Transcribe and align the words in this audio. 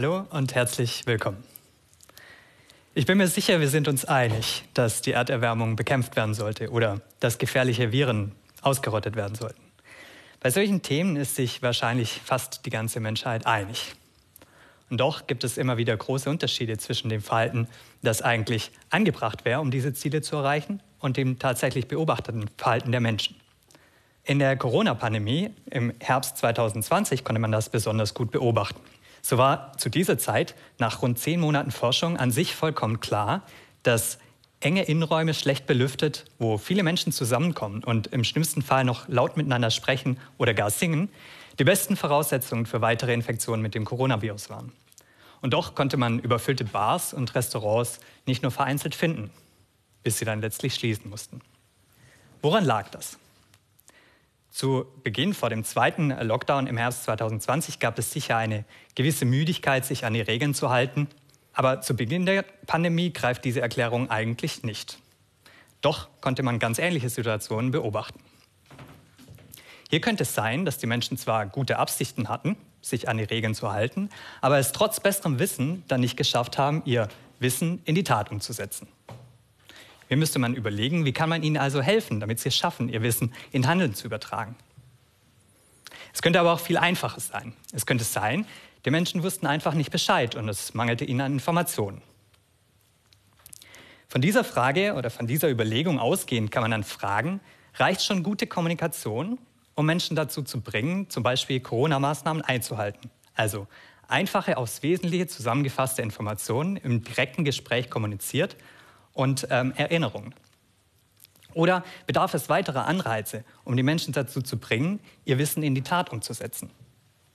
Hallo 0.00 0.24
und 0.30 0.54
herzlich 0.54 1.08
willkommen. 1.08 1.42
Ich 2.94 3.04
bin 3.04 3.18
mir 3.18 3.26
sicher, 3.26 3.58
wir 3.58 3.68
sind 3.68 3.88
uns 3.88 4.04
einig, 4.04 4.62
dass 4.72 5.02
die 5.02 5.10
Erderwärmung 5.10 5.74
bekämpft 5.74 6.14
werden 6.14 6.34
sollte 6.34 6.70
oder 6.70 7.00
dass 7.18 7.38
gefährliche 7.38 7.90
Viren 7.90 8.30
ausgerottet 8.62 9.16
werden 9.16 9.34
sollten. 9.34 9.60
Bei 10.38 10.50
solchen 10.50 10.82
Themen 10.82 11.16
ist 11.16 11.34
sich 11.34 11.62
wahrscheinlich 11.62 12.20
fast 12.24 12.64
die 12.64 12.70
ganze 12.70 13.00
Menschheit 13.00 13.44
einig. 13.44 13.96
Und 14.88 15.00
doch 15.00 15.26
gibt 15.26 15.42
es 15.42 15.58
immer 15.58 15.78
wieder 15.78 15.96
große 15.96 16.30
Unterschiede 16.30 16.78
zwischen 16.78 17.08
dem 17.08 17.20
Verhalten, 17.20 17.66
das 18.00 18.22
eigentlich 18.22 18.70
angebracht 18.90 19.44
wäre, 19.44 19.60
um 19.60 19.72
diese 19.72 19.94
Ziele 19.94 20.22
zu 20.22 20.36
erreichen, 20.36 20.80
und 21.00 21.16
dem 21.16 21.40
tatsächlich 21.40 21.88
beobachteten 21.88 22.48
Verhalten 22.56 22.92
der 22.92 23.00
Menschen. 23.00 23.34
In 24.22 24.38
der 24.38 24.56
Corona-Pandemie 24.56 25.50
im 25.72 25.92
Herbst 25.98 26.36
2020 26.36 27.24
konnte 27.24 27.40
man 27.40 27.50
das 27.50 27.68
besonders 27.68 28.14
gut 28.14 28.30
beobachten. 28.30 28.80
So 29.28 29.36
war 29.36 29.76
zu 29.76 29.90
dieser 29.90 30.16
Zeit, 30.16 30.54
nach 30.78 31.02
rund 31.02 31.18
zehn 31.18 31.38
Monaten 31.38 31.70
Forschung, 31.70 32.16
an 32.16 32.30
sich 32.30 32.54
vollkommen 32.54 32.98
klar, 33.00 33.42
dass 33.82 34.18
enge 34.60 34.84
Innenräume 34.84 35.34
schlecht 35.34 35.66
belüftet, 35.66 36.24
wo 36.38 36.56
viele 36.56 36.82
Menschen 36.82 37.12
zusammenkommen 37.12 37.84
und 37.84 38.06
im 38.06 38.24
schlimmsten 38.24 38.62
Fall 38.62 38.84
noch 38.84 39.06
laut 39.06 39.36
miteinander 39.36 39.70
sprechen 39.70 40.18
oder 40.38 40.54
gar 40.54 40.70
singen, 40.70 41.10
die 41.58 41.64
besten 41.64 41.94
Voraussetzungen 41.94 42.64
für 42.64 42.80
weitere 42.80 43.12
Infektionen 43.12 43.60
mit 43.60 43.74
dem 43.74 43.84
Coronavirus 43.84 44.48
waren. 44.48 44.72
Und 45.42 45.52
doch 45.52 45.74
konnte 45.74 45.98
man 45.98 46.20
überfüllte 46.20 46.64
Bars 46.64 47.12
und 47.12 47.34
Restaurants 47.34 48.00
nicht 48.24 48.42
nur 48.42 48.50
vereinzelt 48.50 48.94
finden, 48.94 49.28
bis 50.04 50.16
sie 50.16 50.24
dann 50.24 50.40
letztlich 50.40 50.74
schließen 50.74 51.10
mussten. 51.10 51.42
Woran 52.40 52.64
lag 52.64 52.88
das? 52.88 53.18
Zu 54.50 54.86
Beginn 55.02 55.34
vor 55.34 55.50
dem 55.50 55.62
zweiten 55.62 56.10
Lockdown 56.10 56.66
im 56.66 56.76
Herbst 56.76 57.04
2020 57.04 57.78
gab 57.78 57.98
es 57.98 58.12
sicher 58.12 58.36
eine 58.36 58.64
gewisse 58.94 59.24
Müdigkeit, 59.24 59.84
sich 59.84 60.04
an 60.04 60.14
die 60.14 60.20
Regeln 60.20 60.54
zu 60.54 60.70
halten. 60.70 61.08
Aber 61.52 61.80
zu 61.80 61.94
Beginn 61.94 62.24
der 62.24 62.44
Pandemie 62.66 63.12
greift 63.12 63.44
diese 63.44 63.60
Erklärung 63.60 64.10
eigentlich 64.10 64.62
nicht. 64.62 64.98
Doch 65.80 66.08
konnte 66.20 66.42
man 66.42 66.58
ganz 66.58 66.78
ähnliche 66.78 67.08
Situationen 67.08 67.70
beobachten. 67.70 68.20
Hier 69.90 70.00
könnte 70.00 70.24
es 70.24 70.34
sein, 70.34 70.64
dass 70.64 70.78
die 70.78 70.86
Menschen 70.86 71.16
zwar 71.16 71.46
gute 71.46 71.78
Absichten 71.78 72.28
hatten, 72.28 72.56
sich 72.82 73.08
an 73.08 73.16
die 73.16 73.24
Regeln 73.24 73.54
zu 73.54 73.72
halten, 73.72 74.10
aber 74.40 74.58
es 74.58 74.72
trotz 74.72 75.00
besserem 75.00 75.38
Wissen 75.38 75.84
dann 75.88 76.00
nicht 76.00 76.16
geschafft 76.16 76.58
haben, 76.58 76.82
ihr 76.84 77.08
Wissen 77.38 77.80
in 77.84 77.94
die 77.94 78.04
Tat 78.04 78.30
umzusetzen. 78.30 78.88
Hier 80.08 80.16
müsste 80.16 80.38
man 80.38 80.54
überlegen, 80.54 81.04
wie 81.04 81.12
kann 81.12 81.28
man 81.28 81.42
ihnen 81.42 81.56
also 81.56 81.80
helfen, 81.82 82.20
damit 82.20 82.40
sie 82.40 82.48
es 82.48 82.56
schaffen, 82.56 82.88
ihr 82.88 83.02
Wissen 83.02 83.32
in 83.52 83.66
Handeln 83.66 83.94
zu 83.94 84.06
übertragen. 84.06 84.56
Es 86.12 86.22
könnte 86.22 86.40
aber 86.40 86.52
auch 86.52 86.60
viel 86.60 86.78
Einfaches 86.78 87.28
sein. 87.28 87.52
Es 87.72 87.86
könnte 87.86 88.04
sein, 88.04 88.46
die 88.84 88.90
Menschen 88.90 89.22
wussten 89.22 89.46
einfach 89.46 89.74
nicht 89.74 89.90
Bescheid 89.90 90.34
und 90.34 90.48
es 90.48 90.74
mangelte 90.74 91.04
ihnen 91.04 91.20
an 91.20 91.32
Informationen. 91.32 92.02
Von 94.08 94.22
dieser 94.22 94.44
Frage 94.44 94.94
oder 94.94 95.10
von 95.10 95.26
dieser 95.26 95.50
Überlegung 95.50 95.98
ausgehend 95.98 96.50
kann 96.50 96.62
man 96.62 96.70
dann 96.70 96.84
fragen, 96.84 97.40
reicht 97.74 98.02
schon 98.02 98.22
gute 98.22 98.46
Kommunikation 98.46 99.38
um 99.78 99.86
Menschen 99.86 100.16
dazu 100.16 100.42
zu 100.42 100.60
bringen, 100.60 101.08
zum 101.08 101.22
Beispiel 101.22 101.60
Corona-Maßnahmen 101.60 102.42
einzuhalten. 102.42 103.10
Also 103.36 103.68
einfache, 104.08 104.56
aufs 104.56 104.82
Wesentliche 104.82 105.28
zusammengefasste 105.28 106.02
Informationen 106.02 106.76
im 106.76 107.04
direkten 107.04 107.44
Gespräch 107.44 107.88
kommuniziert 107.88 108.56
und 109.18 109.48
ähm, 109.50 109.72
Erinnerungen. 109.76 110.32
Oder 111.52 111.84
bedarf 112.06 112.34
es 112.34 112.48
weiterer 112.48 112.86
Anreize, 112.86 113.44
um 113.64 113.76
die 113.76 113.82
Menschen 113.82 114.12
dazu 114.12 114.40
zu 114.40 114.58
bringen, 114.58 115.00
ihr 115.24 115.38
Wissen 115.38 115.64
in 115.64 115.74
die 115.74 115.82
Tat 115.82 116.12
umzusetzen? 116.12 116.70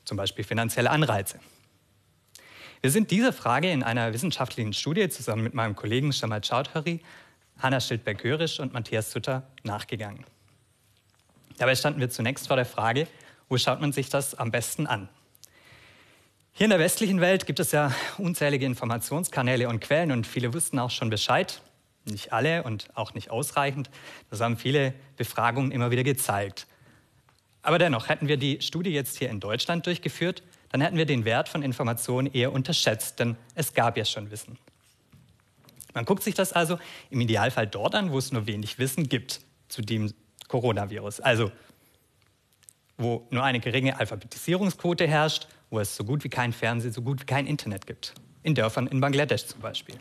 Zum 0.05 0.15
Beispiel 0.15 0.45
finanzielle 0.45 0.89
Anreize. 0.89 1.39
Wir 2.79 2.89
sind 2.89 3.11
dieser 3.11 3.33
Frage 3.33 3.69
in 3.69 3.83
einer 3.83 4.13
wissenschaftlichen 4.13 4.71
Studie 4.71 5.09
zusammen 5.09 5.43
mit 5.43 5.53
meinem 5.53 5.75
Kollegen 5.75 6.13
Shamal 6.13 6.39
Chaudhary, 6.39 7.01
Hanna 7.59 7.81
Schildberg-Görisch 7.81 8.61
und 8.61 8.71
Matthias 8.71 9.11
Sutter 9.11 9.43
nachgegangen. 9.63 10.23
Dabei 11.57 11.75
standen 11.75 11.99
wir 11.99 12.09
zunächst 12.09 12.47
vor 12.47 12.55
der 12.55 12.65
Frage, 12.65 13.07
wo 13.49 13.57
schaut 13.57 13.81
man 13.81 13.91
sich 13.91 14.07
das 14.07 14.35
am 14.35 14.51
besten 14.51 14.87
an? 14.87 15.09
Hier 16.53 16.65
in 16.65 16.69
der 16.69 16.79
westlichen 16.79 17.19
Welt 17.19 17.45
gibt 17.45 17.59
es 17.59 17.73
ja 17.73 17.91
unzählige 18.17 18.65
Informationskanäle 18.65 19.67
und 19.67 19.81
Quellen 19.81 20.13
und 20.13 20.25
viele 20.25 20.53
wussten 20.53 20.79
auch 20.79 20.91
schon 20.91 21.09
Bescheid. 21.09 21.61
Nicht 22.05 22.33
alle 22.33 22.63
und 22.63 22.89
auch 22.95 23.13
nicht 23.13 23.31
ausreichend. 23.31 23.89
Das 24.29 24.41
haben 24.41 24.57
viele 24.57 24.93
Befragungen 25.15 25.71
immer 25.71 25.91
wieder 25.91 26.03
gezeigt. 26.03 26.67
Aber 27.61 27.79
dennoch, 27.79 28.09
hätten 28.09 28.27
wir 28.27 28.37
die 28.37 28.61
Studie 28.61 28.89
jetzt 28.89 29.17
hier 29.17 29.29
in 29.29 29.39
Deutschland 29.39 29.85
durchgeführt, 29.85 30.43
dann 30.69 30.81
hätten 30.81 30.97
wir 30.97 31.05
den 31.05 31.23
Wert 31.23 31.47
von 31.47 31.63
Informationen 31.63 32.27
eher 32.33 32.51
unterschätzt, 32.51 33.19
denn 33.19 33.37
es 33.55 33.73
gab 33.73 33.95
ja 33.95 34.05
schon 34.05 34.31
Wissen. 34.31 34.57
Man 35.93 36.05
guckt 36.05 36.23
sich 36.23 36.33
das 36.33 36.51
also 36.51 36.79
im 37.09 37.21
Idealfall 37.21 37.67
dort 37.67 37.95
an, 37.95 38.11
wo 38.11 38.17
es 38.17 38.31
nur 38.31 38.47
wenig 38.47 38.79
Wissen 38.79 39.07
gibt 39.07 39.41
zu 39.69 39.81
dem 39.81 40.13
Coronavirus. 40.47 41.19
Also 41.19 41.51
wo 42.97 43.25
nur 43.31 43.43
eine 43.43 43.59
geringe 43.59 43.99
Alphabetisierungsquote 43.99 45.07
herrscht, 45.07 45.47
wo 45.69 45.79
es 45.79 45.95
so 45.95 46.03
gut 46.03 46.23
wie 46.23 46.29
kein 46.29 46.53
Fernsehen, 46.53 46.91
so 46.91 47.01
gut 47.01 47.21
wie 47.21 47.25
kein 47.25 47.47
Internet 47.47 47.87
gibt. 47.87 48.13
In 48.43 48.55
Dörfern 48.55 48.87
in 48.87 48.99
Bangladesch 48.99 49.45
zum 49.45 49.61
Beispiel. 49.61 49.95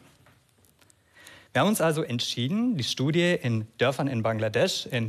Wir 1.52 1.60
haben 1.60 1.68
uns 1.68 1.82
also 1.82 2.02
entschieden, 2.02 2.76
die 2.78 2.84
Studie 2.84 3.36
in 3.40 3.66
Dörfern 3.76 4.08
in 4.08 4.22
Bangladesch, 4.22 4.86
in 4.86 5.08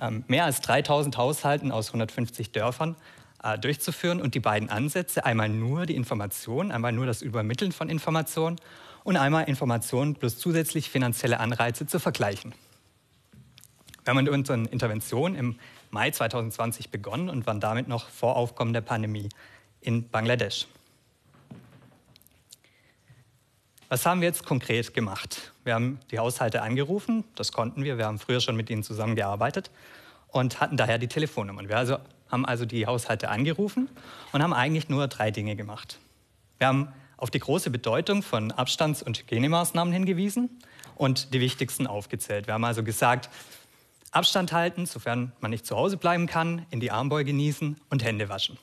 ähm, 0.00 0.24
mehr 0.28 0.44
als 0.44 0.60
3000 0.60 1.16
Haushalten 1.16 1.72
aus 1.72 1.88
150 1.88 2.52
Dörfern 2.52 2.94
äh, 3.42 3.58
durchzuführen 3.58 4.20
und 4.20 4.34
die 4.34 4.40
beiden 4.40 4.70
Ansätze, 4.70 5.24
einmal 5.24 5.48
nur 5.48 5.86
die 5.86 5.96
Information, 5.96 6.70
einmal 6.70 6.92
nur 6.92 7.06
das 7.06 7.22
Übermitteln 7.22 7.72
von 7.72 7.88
Informationen 7.88 8.56
und 9.02 9.16
einmal 9.16 9.48
Informationen 9.48 10.14
plus 10.14 10.38
zusätzlich 10.38 10.90
finanzielle 10.90 11.40
Anreize 11.40 11.86
zu 11.86 11.98
vergleichen. 11.98 12.54
Wir 14.04 14.14
haben 14.14 14.24
mit 14.24 14.32
unseren 14.32 14.66
Interventionen 14.66 15.36
im 15.36 15.58
Mai 15.90 16.10
2020 16.10 16.90
begonnen 16.90 17.28
und 17.28 17.46
waren 17.46 17.58
damit 17.58 17.88
noch 17.88 18.08
vor 18.08 18.36
Aufkommen 18.36 18.72
der 18.72 18.80
Pandemie 18.80 19.28
in 19.80 20.08
Bangladesch. 20.08 20.68
Was 23.92 24.06
haben 24.06 24.20
wir 24.20 24.28
jetzt 24.28 24.46
konkret 24.46 24.94
gemacht? 24.94 25.52
Wir 25.64 25.74
haben 25.74 25.98
die 26.12 26.20
Haushalte 26.20 26.62
angerufen, 26.62 27.24
das 27.34 27.50
konnten 27.50 27.82
wir, 27.82 27.98
wir 27.98 28.06
haben 28.06 28.20
früher 28.20 28.40
schon 28.40 28.54
mit 28.54 28.70
ihnen 28.70 28.84
zusammengearbeitet 28.84 29.72
und 30.28 30.60
hatten 30.60 30.76
daher 30.76 30.98
die 30.98 31.08
Telefonnummern. 31.08 31.68
Wir 31.68 31.76
also, 31.76 31.98
haben 32.30 32.46
also 32.46 32.64
die 32.64 32.86
Haushalte 32.86 33.28
angerufen 33.28 33.90
und 34.30 34.44
haben 34.44 34.52
eigentlich 34.52 34.88
nur 34.88 35.08
drei 35.08 35.32
Dinge 35.32 35.56
gemacht. 35.56 35.98
Wir 36.58 36.68
haben 36.68 36.92
auf 37.16 37.30
die 37.30 37.40
große 37.40 37.70
Bedeutung 37.70 38.22
von 38.22 38.52
Abstands- 38.52 39.02
und 39.02 39.18
Hygienemaßnahmen 39.18 39.92
hingewiesen 39.92 40.50
und 40.94 41.34
die 41.34 41.40
wichtigsten 41.40 41.88
aufgezählt. 41.88 42.46
Wir 42.46 42.54
haben 42.54 42.64
also 42.64 42.84
gesagt, 42.84 43.28
Abstand 44.12 44.52
halten, 44.52 44.86
sofern 44.86 45.32
man 45.40 45.50
nicht 45.50 45.66
zu 45.66 45.76
Hause 45.76 45.96
bleiben 45.96 46.28
kann, 46.28 46.64
in 46.70 46.78
die 46.78 46.92
Armbeuge 46.92 47.32
genießen 47.32 47.76
und 47.90 48.04
Hände 48.04 48.28
waschen. 48.28 48.56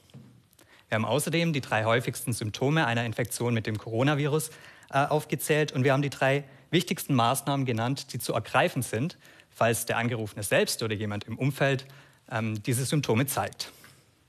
Wir 0.88 0.96
haben 0.96 1.06
außerdem 1.06 1.52
die 1.52 1.60
drei 1.60 1.84
häufigsten 1.84 2.32
Symptome 2.32 2.86
einer 2.86 3.04
Infektion 3.04 3.54
mit 3.54 3.68
dem 3.68 3.78
Coronavirus 3.78 4.52
äh, 4.92 5.06
aufgezählt 5.06 5.72
und 5.72 5.84
wir 5.84 5.94
haben 5.94 6.02
die 6.02 6.10
drei 6.10 6.44
wichtigsten 6.72 7.16
Maßnahmen 7.16 7.66
genannt, 7.66 8.14
die 8.14 8.20
zu 8.20 8.34
ergreifen 8.34 8.82
sind, 8.82 9.18
falls 9.50 9.86
der 9.86 9.98
Angerufene 9.98 10.44
selbst 10.44 10.84
oder 10.84 10.94
jemand 10.94 11.26
im 11.26 11.38
Umfeld 11.38 11.86
ähm, 12.32 12.62
diese 12.64 12.86
Symptome 12.86 13.26
zeigt. 13.26 13.72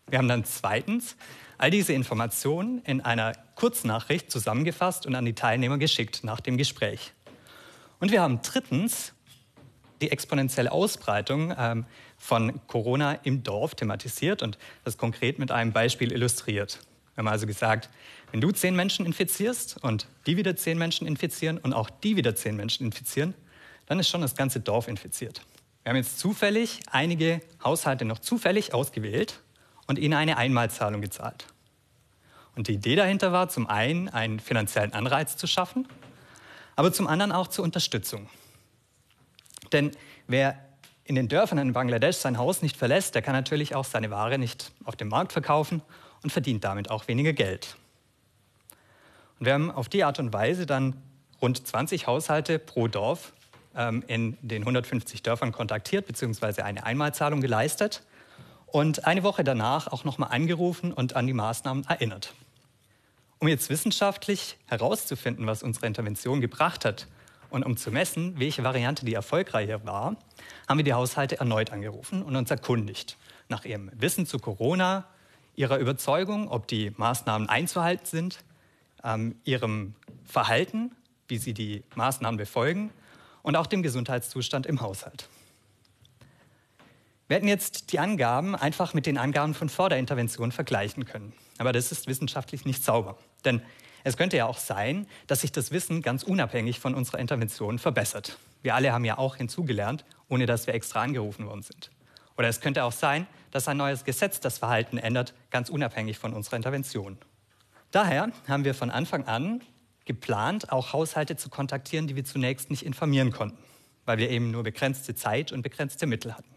Wir 0.09 0.19
haben 0.19 0.29
dann 0.29 0.45
zweitens 0.45 1.17
all 1.59 1.71
diese 1.71 1.93
Informationen 1.93 2.81
in 2.85 3.01
einer 3.01 3.33
Kurznachricht 3.57 4.31
zusammengefasst 4.31 5.07
und 5.07 5.15
an 5.15 5.25
die 5.25 5.35
Teilnehmer 5.35 5.79
geschickt 5.79 6.23
nach 6.23 6.41
dem 6.41 6.57
Gespräch. 6.57 7.13
Und 8.01 8.13
wir 8.13 8.23
haben 8.23 8.41
drittens 8.43 9.13
die 10.01 10.11
exponentielle 10.13 10.71
Ausbreitung 10.71 11.53
ähm, 11.59 11.85
von 12.17 12.61
Corona 12.69 13.15
im 13.25 13.43
Dorf 13.43 13.75
thematisiert 13.75 14.43
und 14.43 14.59
das 14.85 14.97
konkret 14.97 15.39
mit 15.39 15.51
einem 15.51 15.73
Beispiel 15.73 16.13
illustriert. 16.13 16.81
Wir 17.19 17.23
haben 17.25 17.33
also 17.33 17.49
gesagt, 17.49 17.91
wenn 18.31 18.41
du 18.41 18.53
zehn 18.53 18.77
Menschen 18.77 19.05
infizierst 19.05 19.83
und 19.83 20.07
die 20.29 20.37
wieder 20.37 20.55
zehn 20.55 20.79
Menschen 20.79 21.05
infizieren 21.05 21.59
und 21.59 21.73
auch 21.73 21.91
die 21.91 22.15
wieder 22.15 22.37
zehn 22.37 22.55
Menschen 22.55 22.87
infizieren, 22.87 23.35
dann 23.87 23.99
ist 23.99 24.09
schon 24.09 24.21
das 24.21 24.37
ganze 24.37 24.61
Dorf 24.61 24.87
infiziert. 24.87 25.43
Wir 25.83 25.91
haben 25.91 25.97
jetzt 25.97 26.21
zufällig 26.21 26.79
einige 26.93 27.41
Haushalte 27.65 28.05
noch 28.05 28.21
zufällig 28.21 28.73
ausgewählt 28.73 29.41
und 29.89 29.99
ihnen 29.99 30.15
eine 30.15 30.37
Einmalzahlung 30.37 31.01
gezahlt. 31.01 31.47
Und 32.55 32.69
die 32.69 32.75
Idee 32.75 32.95
dahinter 32.95 33.33
war, 33.33 33.49
zum 33.49 33.67
einen 33.67 34.09
einen 34.09 34.39
finanziellen 34.39 34.93
Anreiz 34.93 35.37
zu 35.37 35.49
schaffen, 35.49 35.89
aber 36.77 36.93
zum 36.93 37.09
anderen 37.09 37.33
auch 37.33 37.49
zur 37.49 37.65
Unterstützung. 37.65 38.29
Denn 39.73 39.91
wer 40.29 40.57
in 41.03 41.17
den 41.17 41.27
Dörfern 41.27 41.59
in 41.59 41.73
Bangladesch 41.73 42.19
sein 42.19 42.39
Haus 42.39 42.63
nicht 42.63 42.77
verlässt, 42.77 43.17
der 43.17 43.23
kann 43.23 43.35
natürlich 43.35 43.75
auch 43.75 43.85
seine 43.85 44.13
Ware 44.13 44.39
nicht 44.39 44.71
auf 44.85 44.95
dem 44.95 45.09
Markt 45.09 45.33
verkaufen 45.33 45.83
und 46.23 46.31
verdient 46.31 46.65
damit 46.65 46.91
auch 46.91 47.09
weniger 47.09 47.33
Geld. 47.33 47.77
Und 49.39 49.47
wir 49.47 49.55
haben 49.55 49.71
auf 49.71 49.89
die 49.89 50.05
Art 50.05 50.19
und 50.19 50.33
Weise 50.33 50.67
dann 50.67 51.01
rund 51.41 51.67
20 51.67 52.07
Haushalte 52.07 52.59
pro 52.59 52.89
Dorf 52.89 53.33
ähm, 53.77 54.03
in 54.07 54.37
den 54.43 54.63
150 54.63 55.23
Dörfern 55.23 55.53
kontaktiert 55.53 56.07
bzw. 56.07 56.63
eine 56.63 56.85
Einmalzahlung 56.85 57.41
geleistet 57.41 58.03
und 58.67 59.07
eine 59.07 59.23
Woche 59.23 59.45
danach 59.45 59.87
auch 59.87 60.05
nochmal 60.05 60.31
angerufen 60.33 60.93
und 60.93 61.17
an 61.17 61.27
die 61.27 61.33
Maßnahmen 61.33 61.85
erinnert. 61.87 62.35
Um 63.39 63.47
jetzt 63.47 63.71
wissenschaftlich 63.71 64.59
herauszufinden, 64.67 65.47
was 65.47 65.63
unsere 65.63 65.87
Intervention 65.87 66.41
gebracht 66.41 66.85
hat 66.85 67.07
und 67.51 67.65
um 67.65 67.77
zu 67.77 67.91
messen, 67.91 68.39
welche 68.39 68.65
Variante 68.65 69.07
die 69.07 69.15
erfolgreiche 69.15 69.85
war, 69.87 70.17
haben 70.69 70.79
wir 70.79 70.85
die 70.85 70.93
Haushalte 70.93 71.39
erneut 71.39 71.71
angerufen 71.71 72.23
und 72.23 72.35
uns 72.35 72.51
erkundigt 72.51 73.17
nach 73.49 73.65
ihrem 73.65 73.91
Wissen 73.95 74.27
zu 74.27 74.39
Corona, 74.39 75.07
ihrer 75.59 75.79
Überzeugung, 75.79 76.49
ob 76.49 76.69
die 76.69 76.93
Maßnahmen 76.97 77.49
einzuhalten 77.49 78.07
sind, 78.07 78.45
ähm, 79.03 79.35
ihrem 79.45 79.95
Verhalten, 80.25 80.93
wie 81.27 81.39
sie 81.39 81.53
die 81.53 81.83
Maßnahmen 81.97 82.39
befolgen 82.39 82.91
und 83.43 83.57
auch 83.57 83.67
dem 83.67 83.83
Gesundheitszustand 83.83 84.67
im 84.67 84.81
Haushalt. 84.81 85.29
Wir 87.27 87.37
hätten 87.37 87.49
jetzt 87.49 87.93
die 87.93 87.99
Angaben 87.99 88.55
einfach 88.55 88.95
mit 88.95 89.05
den 89.05 89.19
Angaben 89.19 89.53
von 89.53 89.69
vor 89.69 89.91
der 89.91 89.99
Intervention 89.99 90.53
vergleichen 90.53 91.05
können. 91.05 91.35
Aber 91.59 91.73
das 91.73 91.93
ist 91.93 92.07
wissenschaftlich 92.07 92.65
nicht 92.65 92.83
sauber. 92.83 93.19
Denn 93.45 93.61
es 94.05 94.17
könnte 94.17 94.37
ja 94.37 94.47
auch 94.47 94.59
sein, 94.59 95.07
dass 95.27 95.43
sich 95.43 95.53
das 95.53 95.71
Wissen 95.73 96.01
ganz 96.03 96.23
unabhängig 96.23 96.79
von 96.79 96.95
unserer 96.95 97.19
Intervention 97.19 97.79
verbessert. 97.79 98.39
Wir 98.63 98.75
alle 98.75 98.93
haben 98.93 99.05
ja 99.05 99.19
auch 99.19 99.37
hinzugelernt, 99.37 100.05
ohne 100.29 100.47
dass 100.47 100.67
wir 100.67 100.75
extra 100.75 101.03
angerufen 101.03 101.47
worden 101.47 101.63
sind. 101.63 101.91
Oder 102.39 102.49
es 102.49 102.61
könnte 102.61 102.85
auch 102.85 102.93
sein, 102.93 103.27
dass 103.51 103.67
ein 103.67 103.77
neues 103.77 104.05
Gesetz 104.05 104.39
das 104.39 104.59
Verhalten 104.59 104.97
ändert, 104.97 105.35
ganz 105.51 105.69
unabhängig 105.69 106.19
von 106.19 106.33
unserer 106.33 106.57
Intervention. 106.57 107.19
Daher 107.91 108.31
haben 108.47 108.65
wir 108.65 108.75
von 108.75 108.91
Anfang 108.91 109.25
an 109.27 109.63
geplant, 110.05 110.71
auch 110.71 110.93
Haushalte 110.93 111.37
zu 111.37 111.51
kontaktieren, 111.51 112.07
die 112.07 112.17
wir 112.17 112.25
zunächst 112.25 112.71
nicht 112.71 112.85
informieren 112.85 113.33
konnten, 113.33 113.59
weil 114.05 114.19
wir 114.19 114.31
eben 114.31 114.51
nur 114.53 114.63
begrenzte 114.63 115.15
Zeit 115.15 115.53
und 115.53 115.63
begrenzte 115.63 116.07
Mittel 116.07 116.35
hatten. 116.35 116.55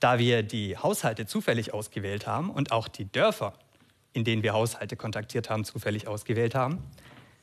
Da 0.00 0.18
wir 0.18 0.42
die 0.42 0.76
Haushalte 0.76 1.26
zufällig 1.26 1.74
ausgewählt 1.74 2.26
haben 2.26 2.50
und 2.50 2.72
auch 2.72 2.88
die 2.88 3.10
Dörfer, 3.10 3.52
in 4.12 4.24
denen 4.24 4.42
wir 4.42 4.54
Haushalte 4.54 4.96
kontaktiert 4.96 5.50
haben, 5.50 5.64
zufällig 5.64 6.08
ausgewählt 6.08 6.54
haben, 6.54 6.82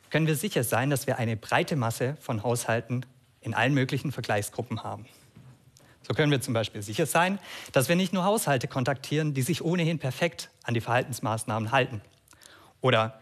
können 0.09 0.27
wir 0.27 0.35
sicher 0.35 0.63
sein, 0.63 0.89
dass 0.89 1.07
wir 1.07 1.19
eine 1.19 1.37
breite 1.37 1.75
Masse 1.75 2.17
von 2.19 2.41
Haushalten 2.41 3.05
in 3.41 3.53
allen 3.53 3.73
möglichen 3.73 4.11
Vergleichsgruppen 4.11 4.83
haben. 4.83 5.05
So 6.07 6.13
können 6.13 6.31
wir 6.31 6.39
zum 6.39 6.53
Beispiel 6.53 6.83
sicher 6.83 7.07
sein, 7.07 7.39
dass 7.71 7.89
wir 7.89 7.95
nicht 7.95 8.13
nur 8.13 8.25
Haushalte 8.25 8.67
kontaktieren, 8.67 9.33
die 9.33 9.41
sich 9.41 9.63
ohnehin 9.63 9.97
perfekt 9.97 10.51
an 10.63 10.75
die 10.75 10.81
Verhaltensmaßnahmen 10.81 11.71
halten. 11.71 12.01
Oder 12.79 13.19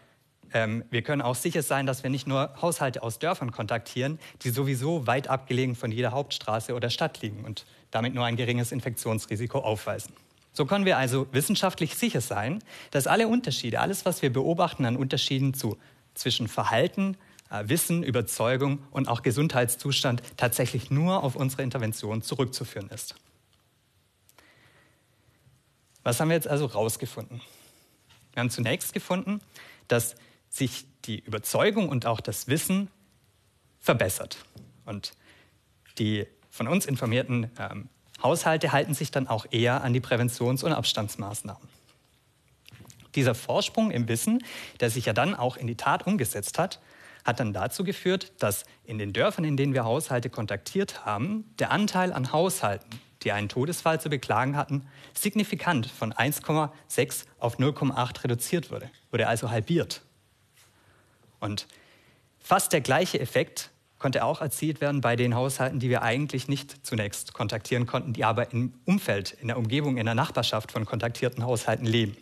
ähm, 0.52 0.84
wir 0.90 1.00
können 1.00 1.22
auch 1.22 1.34
sicher 1.34 1.62
sein, 1.62 1.86
dass 1.86 2.02
wir 2.02 2.10
nicht 2.10 2.26
nur 2.26 2.54
Haushalte 2.60 3.02
aus 3.02 3.18
Dörfern 3.18 3.52
kontaktieren, 3.52 4.18
die 4.42 4.50
sowieso 4.50 5.06
weit 5.06 5.28
abgelegen 5.28 5.76
von 5.76 5.90
jeder 5.92 6.12
Hauptstraße 6.12 6.74
oder 6.74 6.90
Stadt 6.90 7.22
liegen 7.22 7.44
und 7.44 7.64
damit 7.90 8.14
nur 8.14 8.26
ein 8.26 8.36
geringes 8.36 8.70
Infektionsrisiko 8.70 9.60
aufweisen. 9.60 10.12
So 10.52 10.66
können 10.66 10.84
wir 10.84 10.98
also 10.98 11.26
wissenschaftlich 11.32 11.94
sicher 11.96 12.20
sein, 12.20 12.62
dass 12.90 13.06
alle 13.06 13.28
Unterschiede, 13.28 13.80
alles, 13.80 14.04
was 14.04 14.20
wir 14.20 14.30
beobachten 14.30 14.84
an 14.84 14.96
Unterschieden 14.96 15.54
zu, 15.54 15.78
zwischen 16.12 16.48
Verhalten, 16.48 17.16
Wissen, 17.50 18.02
Überzeugung 18.02 18.80
und 18.90 19.08
auch 19.08 19.22
Gesundheitszustand 19.22 20.22
tatsächlich 20.36 20.90
nur 20.90 21.22
auf 21.22 21.36
unsere 21.36 21.62
Intervention 21.62 22.22
zurückzuführen 22.22 22.88
ist. 22.88 23.14
Was 26.02 26.20
haben 26.20 26.28
wir 26.28 26.36
jetzt 26.36 26.48
also 26.48 26.68
herausgefunden? 26.68 27.40
Wir 28.32 28.40
haben 28.40 28.50
zunächst 28.50 28.92
gefunden, 28.92 29.40
dass 29.88 30.16
sich 30.50 30.86
die 31.04 31.20
Überzeugung 31.20 31.88
und 31.88 32.06
auch 32.06 32.20
das 32.20 32.48
Wissen 32.48 32.90
verbessert. 33.80 34.38
Und 34.84 35.12
die 35.98 36.26
von 36.50 36.68
uns 36.68 36.86
informierten 36.86 37.50
ähm, 37.58 37.88
Haushalte 38.22 38.72
halten 38.72 38.94
sich 38.94 39.10
dann 39.10 39.28
auch 39.28 39.46
eher 39.50 39.82
an 39.82 39.92
die 39.92 40.00
Präventions- 40.00 40.64
und 40.64 40.72
Abstandsmaßnahmen. 40.72 41.68
Dieser 43.14 43.34
Vorsprung 43.34 43.90
im 43.90 44.08
Wissen, 44.08 44.42
der 44.80 44.90
sich 44.90 45.06
ja 45.06 45.12
dann 45.12 45.34
auch 45.34 45.56
in 45.56 45.66
die 45.66 45.76
Tat 45.76 46.06
umgesetzt 46.06 46.58
hat, 46.58 46.80
hat 47.24 47.40
dann 47.40 47.52
dazu 47.52 47.84
geführt, 47.84 48.32
dass 48.38 48.64
in 48.84 48.98
den 48.98 49.12
Dörfern, 49.12 49.44
in 49.44 49.56
denen 49.56 49.74
wir 49.74 49.84
Haushalte 49.84 50.30
kontaktiert 50.30 51.04
haben, 51.04 51.44
der 51.58 51.70
Anteil 51.70 52.12
an 52.12 52.32
Haushalten, 52.32 53.00
die 53.22 53.32
einen 53.32 53.48
Todesfall 53.48 54.00
zu 54.00 54.10
beklagen 54.10 54.56
hatten, 54.56 54.86
signifikant 55.14 55.86
von 55.86 56.12
1,6 56.12 57.24
auf 57.38 57.58
0,8 57.58 58.24
reduziert 58.24 58.70
wurde, 58.70 58.90
wurde 59.10 59.26
also 59.26 59.50
halbiert. 59.50 60.02
Und 61.40 61.66
fast 62.38 62.72
der 62.72 62.82
gleiche 62.82 63.18
Effekt 63.18 63.70
konnte 63.98 64.22
auch 64.22 64.42
erzielt 64.42 64.82
werden 64.82 65.00
bei 65.00 65.16
den 65.16 65.34
Haushalten, 65.34 65.80
die 65.80 65.88
wir 65.88 66.02
eigentlich 66.02 66.46
nicht 66.46 66.84
zunächst 66.86 67.32
kontaktieren 67.32 67.86
konnten, 67.86 68.12
die 68.12 68.24
aber 68.24 68.52
im 68.52 68.74
Umfeld, 68.84 69.32
in 69.32 69.48
der 69.48 69.56
Umgebung, 69.56 69.96
in 69.96 70.04
der 70.04 70.14
Nachbarschaft 70.14 70.72
von 70.72 70.84
kontaktierten 70.84 71.42
Haushalten 71.44 71.86
leben. 71.86 72.14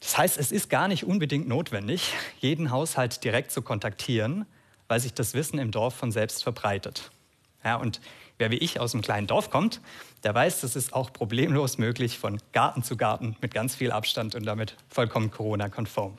Das 0.00 0.18
heißt, 0.18 0.38
es 0.38 0.52
ist 0.52 0.68
gar 0.68 0.88
nicht 0.88 1.04
unbedingt 1.04 1.48
notwendig, 1.48 2.12
jeden 2.38 2.70
Haushalt 2.70 3.24
direkt 3.24 3.50
zu 3.50 3.62
kontaktieren, 3.62 4.46
weil 4.88 5.00
sich 5.00 5.14
das 5.14 5.34
Wissen 5.34 5.58
im 5.58 5.70
Dorf 5.70 5.94
von 5.94 6.12
selbst 6.12 6.42
verbreitet. 6.42 7.10
Ja, 7.64 7.76
und 7.76 8.00
wer 8.38 8.50
wie 8.50 8.58
ich 8.58 8.78
aus 8.78 8.94
einem 8.94 9.02
kleinen 9.02 9.26
Dorf 9.26 9.50
kommt, 9.50 9.80
der 10.22 10.34
weiß, 10.34 10.60
das 10.60 10.76
ist 10.76 10.92
auch 10.92 11.12
problemlos 11.12 11.78
möglich 11.78 12.18
von 12.18 12.40
Garten 12.52 12.82
zu 12.82 12.96
Garten 12.96 13.36
mit 13.40 13.52
ganz 13.54 13.74
viel 13.74 13.90
Abstand 13.90 14.34
und 14.34 14.44
damit 14.44 14.76
vollkommen 14.88 15.30
Corona-konform. 15.30 16.18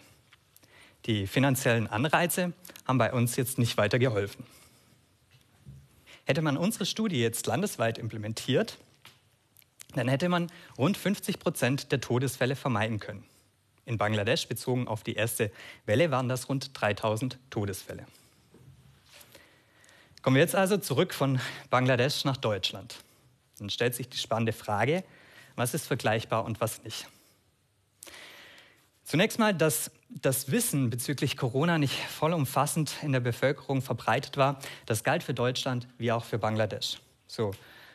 Die 1.06 1.27
finanziellen 1.27 1.88
Anreize 1.88 2.53
haben 2.85 2.97
bei 2.97 3.13
uns 3.13 3.38
jetzt 3.38 3.57
nicht 3.57 3.77
weiter 3.77 4.00
geholfen. 4.00 4.45
Hätte 6.25 6.41
man 6.41 6.57
unsere 6.57 6.85
Studie 6.85 7.21
jetzt 7.21 7.47
landesweit 7.47 7.97
implementiert, 7.97 8.77
dann 9.95 10.09
hätte 10.09 10.27
man 10.27 10.51
rund 10.77 10.97
50 10.97 11.39
Prozent 11.39 11.91
der 11.94 12.01
Todesfälle 12.01 12.57
vermeiden 12.57 13.00
können. 13.00 13.23
In 13.87 13.97
Bangladesch, 13.97 14.49
bezogen 14.49 14.85
auf 14.87 15.01
die 15.01 15.13
erste 15.13 15.49
Welle, 15.85 16.11
waren 16.11 16.27
das 16.27 16.49
rund 16.49 16.71
3000 16.73 17.39
Todesfälle. 17.49 18.05
Kommen 20.21 20.35
wir 20.35 20.43
jetzt 20.43 20.55
also 20.55 20.75
zurück 20.75 21.13
von 21.13 21.39
Bangladesch 21.69 22.25
nach 22.25 22.35
Deutschland. 22.35 22.97
Dann 23.59 23.69
stellt 23.69 23.95
sich 23.95 24.09
die 24.09 24.17
spannende 24.17 24.51
Frage, 24.51 25.05
was 25.55 25.73
ist 25.73 25.87
vergleichbar 25.87 26.43
und 26.43 26.59
was 26.59 26.83
nicht. 26.83 27.07
Zunächst 29.05 29.39
mal, 29.39 29.53
dass 29.53 29.89
das 30.09 30.51
Wissen 30.51 30.89
bezüglich 30.89 31.37
Corona 31.37 31.77
nicht 31.77 31.95
vollumfassend 31.95 32.91
in 33.03 33.13
der 33.13 33.21
Bevölkerung 33.21 33.81
verbreitet 33.81 34.35
war, 34.35 34.59
das 34.85 35.05
galt 35.05 35.23
für 35.23 35.33
Deutschland 35.33 35.87
wie 35.97 36.11
auch 36.11 36.25
für 36.25 36.37
Bangladesch. 36.37 36.99
So 37.25 37.51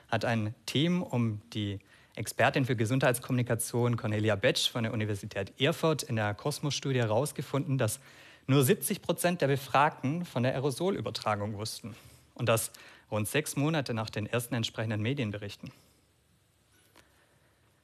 hat 0.08 0.24
ein 0.24 0.54
Team 0.64 1.02
um 1.02 1.42
die 1.52 1.80
Expertin 2.14 2.64
für 2.64 2.76
Gesundheitskommunikation 2.76 3.96
Cornelia 3.96 4.36
Betsch 4.36 4.70
von 4.70 4.82
der 4.82 4.92
Universität 4.92 5.52
Erfurt 5.60 6.02
in 6.02 6.16
der 6.16 6.34
Kosmos-Studie 6.34 7.00
herausgefunden, 7.00 7.78
dass 7.78 8.00
nur 8.46 8.64
70 8.64 9.02
Prozent 9.02 9.40
der 9.40 9.48
Befragten 9.48 10.24
von 10.24 10.42
der 10.42 10.52
Aerosolübertragung 10.52 11.56
wussten 11.56 11.94
und 12.34 12.48
das 12.48 12.70
rund 13.10 13.28
sechs 13.28 13.56
Monate 13.56 13.94
nach 13.94 14.10
den 14.10 14.26
ersten 14.26 14.54
entsprechenden 14.54 15.00
Medienberichten. 15.00 15.70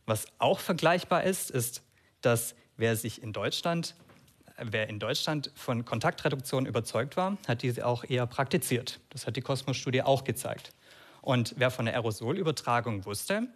Was 0.06 0.26
auch 0.38 0.58
vergleichbar 0.58 1.25
ist, 1.25 1.50
ist, 1.50 1.82
dass 2.20 2.54
Wer 2.78 2.94
sich 2.94 3.25
in 3.25 3.32
Deutschland, 3.32 3.97
wer 4.56 4.88
in 4.88 5.00
Deutschland 5.00 5.50
von 5.56 5.85
Kontaktreduktion 5.85 6.64
überzeugt 6.64 7.16
war, 7.16 7.37
hat 7.49 7.62
diese 7.62 7.85
auch 7.85 8.04
eher 8.04 8.25
praktiziert. 8.25 9.00
Das 9.11 9.26
hat 9.26 9.35
die 9.35 9.40
Kosmos-Studie 9.40 10.02
auch 10.02 10.23
gezeigt. 10.23 10.73
Und 11.20 11.56
wer 11.58 11.73
von 11.73 11.87
der 11.87 11.94
Aerosolübertragung 11.94 13.04
wusste, 13.04 13.49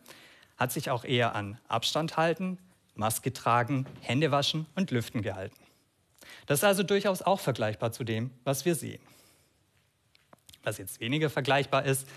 hat 0.63 0.71
sich 0.71 0.91
auch 0.91 1.05
eher 1.05 1.35
an 1.35 1.59
Abstand 1.67 2.17
halten, 2.17 2.57
Maske 2.95 3.33
tragen, 3.33 3.85
Hände 4.01 4.31
waschen 4.31 4.67
und 4.77 4.93
Lüften 4.93 5.21
gehalten. 5.21 5.57
Das 6.47 6.61
ist 6.61 6.65
also 6.65 6.85
durchaus 6.85 7.21
auch 7.21 7.41
vergleichbar 7.41 7.91
zu 7.91 8.05
dem, 8.05 8.31
was 8.45 8.65
wir 8.65 8.77
sehen. 8.77 9.03
Was 10.63 10.79
jetzt 10.79 11.01
weniger 11.01 11.31
vergleichbar 11.31 11.85
ist, 11.85 12.09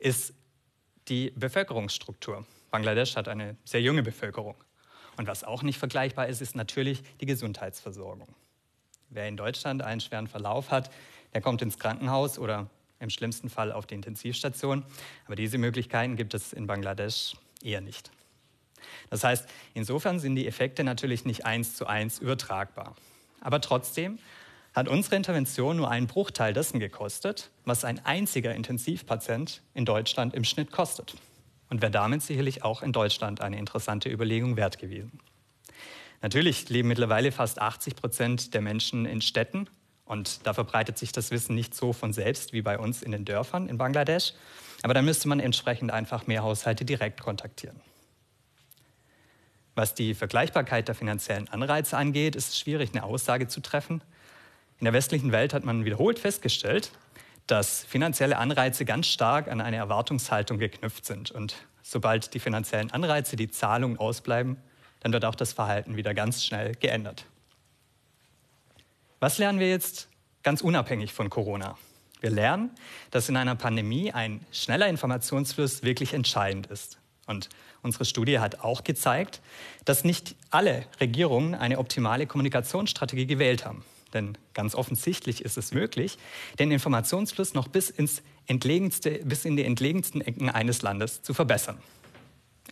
ist 0.00 0.34
die 1.06 1.30
Bevölkerungsstruktur. 1.36 2.44
Bangladesch 2.72 3.14
hat 3.14 3.28
eine 3.28 3.56
sehr 3.64 3.82
junge 3.82 4.02
Bevölkerung. 4.02 4.56
Und 5.16 5.28
was 5.28 5.44
auch 5.44 5.62
nicht 5.62 5.78
vergleichbar 5.78 6.26
ist, 6.26 6.40
ist 6.40 6.56
natürlich 6.56 7.04
die 7.20 7.26
Gesundheitsversorgung. 7.26 8.34
Wer 9.10 9.28
in 9.28 9.36
Deutschland 9.36 9.80
einen 9.80 10.00
schweren 10.00 10.26
Verlauf 10.26 10.72
hat, 10.72 10.90
der 11.34 11.40
kommt 11.40 11.62
ins 11.62 11.78
Krankenhaus 11.78 12.36
oder 12.36 12.68
im 12.98 13.10
schlimmsten 13.10 13.48
Fall 13.48 13.70
auf 13.70 13.86
die 13.86 13.94
Intensivstation. 13.94 14.84
Aber 15.26 15.36
diese 15.36 15.58
Möglichkeiten 15.58 16.16
gibt 16.16 16.34
es 16.34 16.52
in 16.52 16.66
Bangladesch 16.66 17.36
eher 17.64 17.80
nicht. 17.80 18.10
Das 19.10 19.24
heißt, 19.24 19.48
insofern 19.74 20.18
sind 20.18 20.36
die 20.36 20.46
Effekte 20.46 20.84
natürlich 20.84 21.24
nicht 21.24 21.44
eins 21.44 21.76
zu 21.76 21.86
eins 21.86 22.18
übertragbar. 22.18 22.96
Aber 23.40 23.60
trotzdem 23.60 24.18
hat 24.74 24.88
unsere 24.88 25.16
Intervention 25.16 25.76
nur 25.76 25.90
einen 25.90 26.06
Bruchteil 26.06 26.52
dessen 26.52 26.80
gekostet, 26.80 27.50
was 27.64 27.84
ein 27.84 28.04
einziger 28.04 28.54
Intensivpatient 28.54 29.60
in 29.74 29.84
Deutschland 29.84 30.34
im 30.34 30.44
Schnitt 30.44 30.72
kostet 30.72 31.14
und 31.68 31.82
wäre 31.82 31.92
damit 31.92 32.22
sicherlich 32.22 32.62
auch 32.62 32.82
in 32.82 32.92
Deutschland 32.92 33.40
eine 33.40 33.58
interessante 33.58 34.10
Überlegung 34.10 34.56
wert 34.56 34.78
gewesen. 34.78 35.20
Natürlich 36.22 36.68
leben 36.68 36.88
mittlerweile 36.88 37.32
fast 37.32 37.60
80 37.60 37.96
Prozent 37.96 38.54
der 38.54 38.60
Menschen 38.60 39.06
in 39.06 39.20
Städten 39.20 39.68
und 40.04 40.46
da 40.46 40.54
verbreitet 40.54 40.96
sich 40.96 41.12
das 41.12 41.30
Wissen 41.30 41.54
nicht 41.54 41.74
so 41.74 41.92
von 41.92 42.12
selbst 42.12 42.52
wie 42.52 42.62
bei 42.62 42.78
uns 42.78 43.02
in 43.02 43.12
den 43.12 43.24
Dörfern 43.24 43.68
in 43.68 43.78
Bangladesch. 43.78 44.34
Aber 44.82 44.94
da 44.94 45.02
müsste 45.02 45.28
man 45.28 45.40
entsprechend 45.40 45.92
einfach 45.92 46.26
mehr 46.26 46.42
Haushalte 46.42 46.84
direkt 46.84 47.20
kontaktieren. 47.20 47.80
Was 49.74 49.94
die 49.94 50.14
Vergleichbarkeit 50.14 50.88
der 50.88 50.94
finanziellen 50.94 51.48
Anreize 51.48 51.96
angeht, 51.96 52.36
ist 52.36 52.50
es 52.50 52.58
schwierig, 52.58 52.90
eine 52.92 53.04
Aussage 53.04 53.48
zu 53.48 53.60
treffen. 53.60 54.02
In 54.78 54.84
der 54.84 54.92
westlichen 54.92 55.32
Welt 55.32 55.54
hat 55.54 55.64
man 55.64 55.84
wiederholt 55.84 56.18
festgestellt, 56.18 56.90
dass 57.46 57.84
finanzielle 57.84 58.36
Anreize 58.36 58.84
ganz 58.84 59.06
stark 59.06 59.48
an 59.48 59.60
eine 59.60 59.76
Erwartungshaltung 59.76 60.58
geknüpft 60.58 61.06
sind. 61.06 61.30
Und 61.30 61.54
sobald 61.82 62.34
die 62.34 62.40
finanziellen 62.40 62.90
Anreize, 62.90 63.36
die 63.36 63.50
Zahlungen 63.50 63.98
ausbleiben, 63.98 64.58
dann 65.00 65.12
wird 65.12 65.24
auch 65.24 65.34
das 65.34 65.52
Verhalten 65.52 65.96
wieder 65.96 66.14
ganz 66.14 66.44
schnell 66.44 66.74
geändert. 66.74 67.26
Was 69.20 69.38
lernen 69.38 69.58
wir 69.58 69.70
jetzt 69.70 70.08
ganz 70.42 70.60
unabhängig 70.60 71.12
von 71.12 71.30
Corona? 71.30 71.78
Wir 72.22 72.30
lernen, 72.30 72.70
dass 73.10 73.28
in 73.28 73.36
einer 73.36 73.56
Pandemie 73.56 74.12
ein 74.12 74.46
schneller 74.52 74.88
Informationsfluss 74.88 75.82
wirklich 75.82 76.14
entscheidend 76.14 76.68
ist. 76.68 76.98
Und 77.26 77.48
unsere 77.82 78.04
Studie 78.04 78.38
hat 78.38 78.60
auch 78.60 78.84
gezeigt, 78.84 79.40
dass 79.84 80.04
nicht 80.04 80.36
alle 80.50 80.86
Regierungen 81.00 81.56
eine 81.56 81.78
optimale 81.78 82.26
Kommunikationsstrategie 82.26 83.26
gewählt 83.26 83.66
haben. 83.66 83.84
Denn 84.14 84.38
ganz 84.54 84.76
offensichtlich 84.76 85.44
ist 85.44 85.58
es 85.58 85.72
möglich, 85.72 86.16
den 86.60 86.70
Informationsfluss 86.70 87.54
noch 87.54 87.66
bis, 87.66 87.90
ins 87.90 88.22
entlegenste, 88.46 89.20
bis 89.24 89.44
in 89.44 89.56
die 89.56 89.64
entlegensten 89.64 90.20
Ecken 90.20 90.48
eines 90.48 90.82
Landes 90.82 91.22
zu 91.22 91.34
verbessern. 91.34 91.78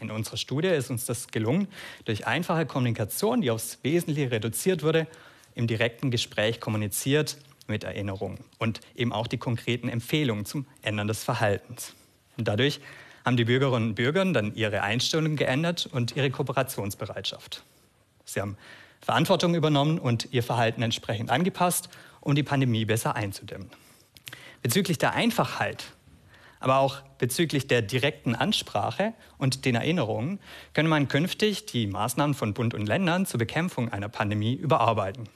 In 0.00 0.12
unserer 0.12 0.36
Studie 0.36 0.68
ist 0.68 0.90
uns 0.90 1.06
das 1.06 1.28
gelungen, 1.28 1.66
durch 2.04 2.26
einfache 2.26 2.66
Kommunikation, 2.66 3.40
die 3.40 3.50
aufs 3.50 3.78
Wesentliche 3.82 4.30
reduziert 4.30 4.84
wurde, 4.84 5.08
im 5.56 5.66
direkten 5.66 6.12
Gespräch 6.12 6.60
kommuniziert 6.60 7.36
mit 7.70 7.84
Erinnerungen 7.84 8.38
und 8.58 8.80
eben 8.94 9.12
auch 9.12 9.26
die 9.26 9.38
konkreten 9.38 9.88
Empfehlungen 9.88 10.44
zum 10.44 10.66
Ändern 10.82 11.08
des 11.08 11.24
Verhaltens. 11.24 11.94
Und 12.36 12.48
dadurch 12.48 12.80
haben 13.24 13.36
die 13.36 13.44
Bürgerinnen 13.44 13.90
und 13.90 13.94
Bürger 13.94 14.24
dann 14.24 14.54
ihre 14.54 14.82
Einstellung 14.82 15.36
geändert 15.36 15.88
und 15.90 16.16
ihre 16.16 16.30
Kooperationsbereitschaft. 16.30 17.62
Sie 18.24 18.40
haben 18.40 18.56
Verantwortung 19.00 19.54
übernommen 19.54 19.98
und 19.98 20.28
ihr 20.32 20.42
Verhalten 20.42 20.82
entsprechend 20.82 21.30
angepasst, 21.30 21.88
um 22.20 22.34
die 22.34 22.42
Pandemie 22.42 22.84
besser 22.84 23.16
einzudämmen. 23.16 23.70
Bezüglich 24.62 24.98
der 24.98 25.14
Einfachheit, 25.14 25.84
aber 26.60 26.78
auch 26.78 27.00
bezüglich 27.18 27.66
der 27.66 27.80
direkten 27.80 28.34
Ansprache 28.34 29.14
und 29.38 29.64
den 29.64 29.74
Erinnerungen 29.74 30.38
könne 30.74 30.90
man 30.90 31.08
künftig 31.08 31.64
die 31.66 31.86
Maßnahmen 31.86 32.34
von 32.34 32.52
Bund 32.52 32.74
und 32.74 32.86
Ländern 32.86 33.24
zur 33.24 33.38
Bekämpfung 33.38 33.88
einer 33.88 34.10
Pandemie 34.10 34.54
überarbeiten. 34.54 35.28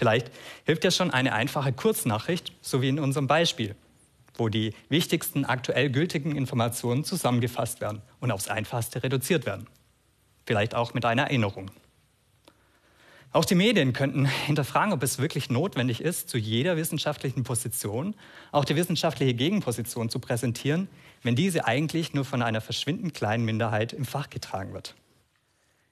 Vielleicht 0.00 0.30
hilft 0.64 0.82
ja 0.84 0.90
schon 0.90 1.10
eine 1.10 1.34
einfache 1.34 1.74
Kurznachricht, 1.74 2.54
so 2.62 2.80
wie 2.80 2.88
in 2.88 2.98
unserem 2.98 3.26
Beispiel, 3.26 3.76
wo 4.32 4.48
die 4.48 4.72
wichtigsten 4.88 5.44
aktuell 5.44 5.90
gültigen 5.90 6.34
Informationen 6.34 7.04
zusammengefasst 7.04 7.82
werden 7.82 8.00
und 8.18 8.32
aufs 8.32 8.48
Einfachste 8.48 9.02
reduziert 9.02 9.44
werden. 9.44 9.66
Vielleicht 10.46 10.74
auch 10.74 10.94
mit 10.94 11.04
einer 11.04 11.24
Erinnerung. 11.24 11.70
Auch 13.32 13.44
die 13.44 13.54
Medien 13.54 13.92
könnten 13.92 14.24
hinterfragen, 14.24 14.94
ob 14.94 15.02
es 15.02 15.18
wirklich 15.18 15.50
notwendig 15.50 16.00
ist, 16.00 16.30
zu 16.30 16.38
jeder 16.38 16.78
wissenschaftlichen 16.78 17.44
Position 17.44 18.14
auch 18.52 18.64
die 18.64 18.76
wissenschaftliche 18.76 19.34
Gegenposition 19.34 20.08
zu 20.08 20.18
präsentieren, 20.18 20.88
wenn 21.22 21.36
diese 21.36 21.66
eigentlich 21.66 22.14
nur 22.14 22.24
von 22.24 22.40
einer 22.40 22.62
verschwindend 22.62 23.12
kleinen 23.12 23.44
Minderheit 23.44 23.92
im 23.92 24.06
Fach 24.06 24.30
getragen 24.30 24.72
wird. 24.72 24.94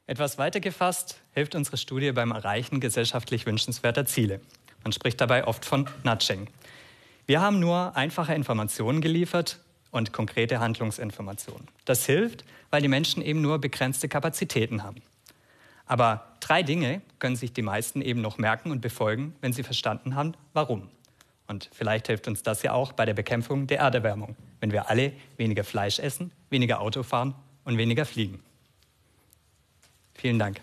Etwas 0.09 0.38
weiter 0.38 0.61
gefasst 0.61 1.21
hilft 1.35 1.55
unsere 1.55 1.77
Studie 1.77 2.12
beim 2.12 2.31
Erreichen 2.31 2.81
gesellschaftlich 2.81 3.45
wünschenswerter 3.45 4.07
Ziele. 4.07 4.41
Man 4.83 4.93
spricht 4.93 5.21
dabei 5.21 5.47
oft 5.47 5.67
von 5.67 5.87
Nudging. 6.03 6.49
Wir 7.27 7.43
haben 7.43 7.61
nur 7.61 7.95
einfache 7.95 8.33
Informationen 8.33 9.03
geliefert 9.03 9.59
und 9.91 10.15
konkrete 10.15 10.61
Handlungsinformationen. 10.61 11.69
Das 11.85 12.07
hilft, 12.07 12.47
weil 12.71 12.81
die 12.81 12.88
Menschen 12.88 13.21
eben 13.21 13.43
nur 13.43 13.59
begrenzte 13.59 14.09
Kapazitäten 14.09 14.83
haben. 14.83 15.03
Aber 15.85 16.25
drei 16.41 16.62
Dinge 16.62 17.03
können 17.19 17.37
sich 17.37 17.53
die 17.53 17.61
meisten 17.61 18.00
eben 18.00 18.23
noch 18.23 18.38
merken 18.38 18.71
und 18.71 18.81
befolgen, 18.81 19.35
wenn 19.43 19.53
sie 19.53 19.62
verstanden 19.62 20.15
haben, 20.15 20.33
warum. 20.55 20.88
Und 21.49 21.69
vielleicht 21.75 22.07
hilft 22.07 22.29
uns 22.29 22.43
das 22.43 22.62
ja 22.62 22.73
auch 22.73 22.93
bei 22.93 23.05
der 23.05 23.12
Bekämpfung 23.15 23.67
der 23.67 23.81
Erderwärmung, 23.81 24.37
wenn 24.61 24.73
wir 24.73 24.88
alle 24.88 25.12
weniger 25.37 25.65
Fleisch 25.65 25.99
essen, 25.99 26.33
weniger 26.49 26.81
Auto 26.81 27.03
fahren 27.03 27.35
und 27.67 27.77
weniger 27.77 28.07
fliegen. 28.07 28.43
Vielen 30.18 30.38
Dank. 30.38 30.60